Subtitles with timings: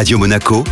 [0.00, 0.64] Radio Monaco,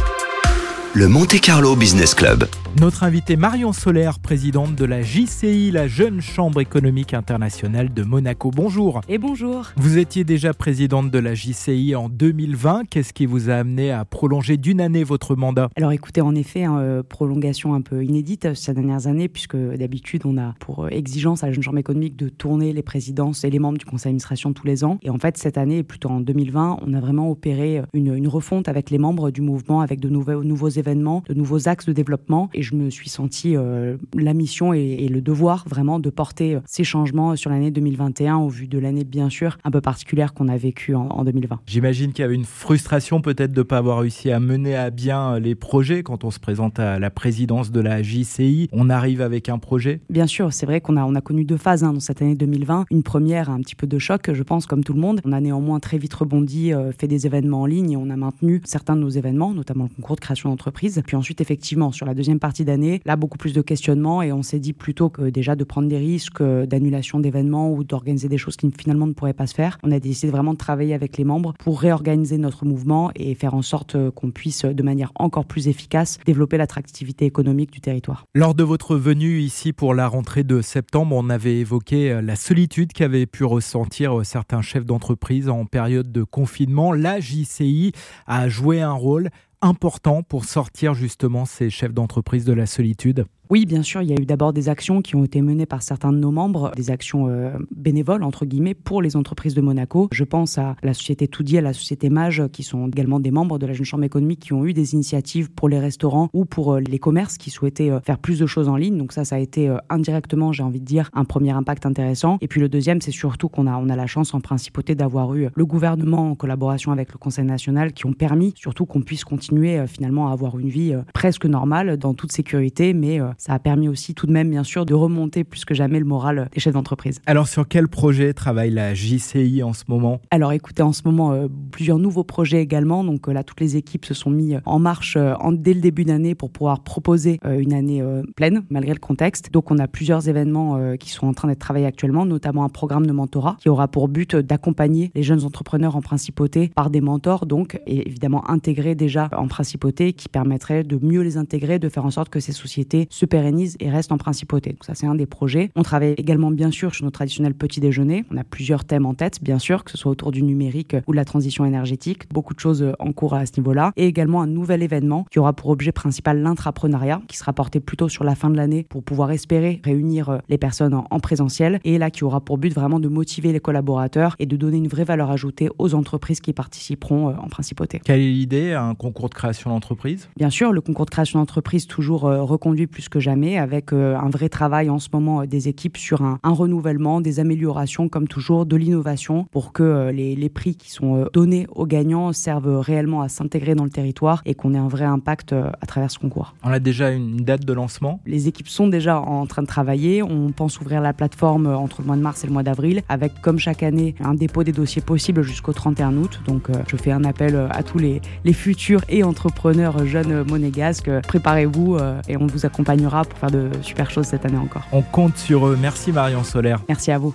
[0.94, 2.48] le Monte Carlo Business Club.
[2.76, 8.52] Notre invité Marion Solaire, présidente de la JCI, la Jeune Chambre économique internationale de Monaco.
[8.54, 9.00] Bonjour.
[9.08, 9.72] Et bonjour.
[9.76, 12.82] Vous étiez déjà présidente de la JCI en 2020.
[12.88, 15.70] Qu'est-ce qui vous a amené à prolonger d'une année votre mandat?
[15.76, 20.22] Alors écoutez, en effet, hein, euh, prolongation un peu inédite ces dernières années, puisque d'habitude
[20.26, 23.50] on a pour euh, exigence à la Jeune Chambre économique de tourner les présidences et
[23.50, 24.98] les membres du conseil d'administration tous les ans.
[25.02, 28.68] Et en fait, cette année, plutôt en 2020, on a vraiment opéré une, une refonte
[28.68, 32.50] avec les membres du mouvement, avec de nouveaux, nouveaux événements, de nouveaux axes de développement.
[32.58, 36.60] Et je me suis senti euh, la mission et, le devoir vraiment de porter euh,
[36.66, 40.48] ces changements sur l'année 2021 au vu de l'année bien sûr un peu particulière qu'on
[40.48, 41.60] a vécue en, 2020.
[41.66, 44.90] J'imagine qu'il y avait une frustration peut-être de ne pas avoir réussi à mener à
[44.90, 48.68] bien euh, les projets quand on se présente à la présidence de la JCI.
[48.72, 50.00] On arrive avec un projet?
[50.10, 52.34] Bien sûr, c'est vrai qu'on a, on a connu deux phases hein, dans cette année
[52.34, 52.86] 2020.
[52.90, 55.20] Une première, un petit peu de choc, je pense, comme tout le monde.
[55.24, 58.62] On a néanmoins très vite rebondi, fait des événements en ligne et on a maintenu
[58.64, 61.00] certains de nos événements, notamment le concours de création d'entreprise.
[61.06, 64.42] Puis ensuite, effectivement, sur la deuxième partie d'année, là, beaucoup plus de questionnements et on
[64.42, 68.56] s'est dit plutôt que déjà de prendre des risques d'annulation d'événements ou d'organiser des choses
[68.56, 71.24] qui finalement ne pourraient pas se faire, on a décidé vraiment de travailler avec les
[71.24, 75.68] membres pour réorganiser notre mouvement et faire en sorte qu'on puisse de manière encore plus
[75.68, 78.24] efficace développer l'attractivité économique du territoire.
[78.34, 82.92] Lors de votre venue ici pour la rentrée de septembre, on avait évoqué la solitude
[82.92, 86.92] qu'avaient pu ressentir certains chefs d'entreprise en période de confinement.
[86.92, 87.92] La JCI
[88.26, 89.30] a joué un rôle
[89.60, 93.26] important pour sortir justement ces chefs d'entreprise de la solitude?
[93.50, 95.82] Oui, bien sûr, il y a eu d'abord des actions qui ont été menées par
[95.82, 100.08] certains de nos membres, des actions euh, bénévoles, entre guillemets, pour les entreprises de Monaco.
[100.12, 103.58] Je pense à la société Toudi, à la société Mage, qui sont également des membres
[103.58, 106.74] de la Jeune Chambre économique, qui ont eu des initiatives pour les restaurants ou pour
[106.74, 108.98] euh, les commerces qui souhaitaient euh, faire plus de choses en ligne.
[108.98, 112.36] Donc ça, ça a été indirectement, j'ai envie de dire, un premier impact intéressant.
[112.42, 115.34] Et puis le deuxième, c'est surtout qu'on a, on a la chance en principauté d'avoir
[115.34, 119.24] eu le gouvernement en collaboration avec le Conseil national qui ont permis surtout qu'on puisse
[119.24, 123.88] continuer finalement à avoir une vie presque normale dans toute sécurité, mais ça a permis
[123.88, 126.74] aussi tout de même, bien sûr, de remonter plus que jamais le moral des chefs
[126.74, 127.20] d'entreprise.
[127.24, 130.20] Alors, sur quel projet travaille la JCI en ce moment?
[130.30, 133.04] Alors, écoutez, en ce moment, euh, plusieurs nouveaux projets également.
[133.04, 135.80] Donc euh, là, toutes les équipes se sont mis en marche euh, en, dès le
[135.80, 138.02] début d'année pour pouvoir proposer une année
[138.36, 139.52] pleine, malgré le contexte.
[139.52, 143.06] Donc, on a plusieurs événements qui sont en train d'être travaillés actuellement, notamment un programme
[143.06, 147.46] de mentorat qui aura pour but d'accompagner les jeunes entrepreneurs en principauté par des mentors,
[147.46, 152.04] donc, et évidemment intégrés déjà en principauté, qui permettrait de mieux les intégrer, de faire
[152.04, 154.70] en sorte que ces sociétés se pérennisent et reste en principauté.
[154.70, 155.70] Donc ça, c'est un des projets.
[155.76, 158.24] On travaille également, bien sûr, sur nos traditionnels petits déjeuners.
[158.32, 161.12] On a plusieurs thèmes en tête, bien sûr, que ce soit autour du numérique ou
[161.12, 162.24] de la transition énergétique.
[162.32, 163.92] Beaucoup de choses en cours à ce niveau-là.
[163.96, 168.08] Et également un nouvel événement qui aura pour objet principal l'intrapreneuriat, qui sera porté plutôt
[168.08, 171.80] sur la fin de l'année pour pouvoir espérer réunir euh, les personnes en, présentiel.
[171.84, 174.88] Et là, qui aura pour but vraiment de motiver les collaborateurs et de donner une
[174.88, 178.00] vraie valeur ajoutée aux entreprises qui participeront euh, en principauté.
[178.04, 180.28] Quelle est l'idée Un concours de création d'entreprise?
[180.36, 184.16] Bien sûr, le concours de création d'entreprise toujours euh, reconduit plus que jamais avec euh,
[184.16, 188.28] un vrai travail en ce moment euh, des équipes sur un, renouvellement, des améliorations comme
[188.28, 193.20] toujours, de l'innovation pour que euh, les, prix qui sont donnés aux gagnants servent réellement
[193.20, 196.54] à s'intégrer dans le territoire et qu'on ait un vrai impact à travers ce concours.
[196.64, 200.22] On a déjà une date de lancement Les équipes sont déjà en train de travailler.
[200.22, 203.42] On pense ouvrir la plateforme entre le mois de mars et le mois d'avril avec
[203.42, 206.40] comme chaque année un dépôt des dossiers possible jusqu'au 31 août.
[206.46, 211.10] Donc je fais un appel à tous les, les futurs et entrepreneurs jeunes monégasques.
[211.28, 214.82] Préparez-vous et on vous accompagnera pour faire de super choses cette année encore.
[214.92, 215.76] On compte sur eux.
[215.80, 216.80] Merci Marion Solaire.
[216.88, 217.34] Merci à vous.